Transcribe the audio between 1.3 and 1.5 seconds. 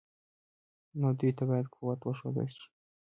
ته